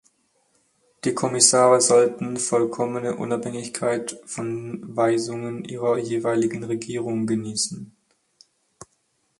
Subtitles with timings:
[1.03, 7.95] Die Kommissare sollten vollkommene Unabhängigkeit von Weisungen ihrer jeweiligen Regierung genießen.